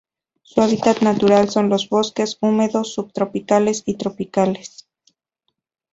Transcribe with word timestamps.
Su 0.41 0.61
hábitat 0.61 1.01
natural 1.01 1.49
son 1.51 1.69
los 1.69 1.87
bosques 1.87 2.35
húmedos 2.41 2.91
subtropicales 2.95 3.83
o 3.85 3.95
tropicales. 3.97 4.87